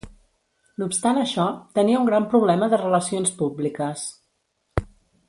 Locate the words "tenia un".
1.79-2.09